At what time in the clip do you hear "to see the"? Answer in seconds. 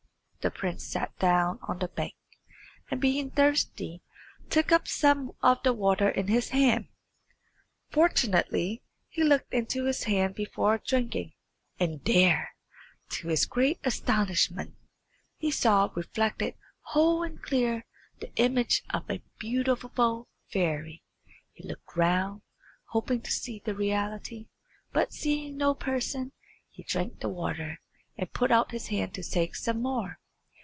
23.21-23.75